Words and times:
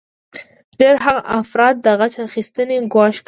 ډیری 0.79 0.99
هغه 1.05 1.21
افراد 1.41 1.75
د 1.85 1.87
غچ 1.99 2.13
اخیستنې 2.27 2.77
ګواښ 2.93 3.15
کوي 3.15 3.19